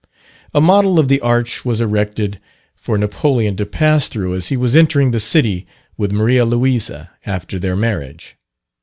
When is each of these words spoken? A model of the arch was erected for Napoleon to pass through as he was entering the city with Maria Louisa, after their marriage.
A 0.55 0.59
model 0.59 0.97
of 0.97 1.09
the 1.09 1.21
arch 1.21 1.63
was 1.63 1.79
erected 1.79 2.39
for 2.75 2.97
Napoleon 2.97 3.55
to 3.57 3.67
pass 3.67 4.07
through 4.07 4.33
as 4.33 4.47
he 4.47 4.57
was 4.57 4.75
entering 4.75 5.11
the 5.11 5.19
city 5.19 5.63
with 5.95 6.11
Maria 6.11 6.43
Louisa, 6.43 7.13
after 7.23 7.59
their 7.59 7.75
marriage. 7.75 8.35